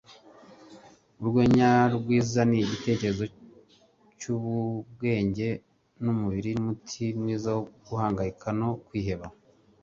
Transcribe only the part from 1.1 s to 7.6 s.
Urwenya rwiza nigitekerezo cyubwenge numubiri. Numuti mwiza